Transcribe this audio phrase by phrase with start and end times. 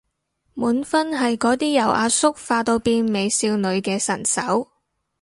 [0.55, 4.67] 滿分係嗰啲由阿叔化到變美少女嘅神手